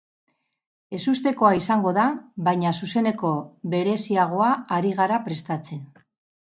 [0.99, 2.07] Ezustekoa izango da,
[2.49, 3.35] baina zuzeneko
[3.77, 5.91] bereziagoa ari gara prestatzen.